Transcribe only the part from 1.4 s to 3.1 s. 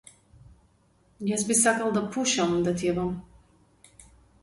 би сакал да пушам, да ти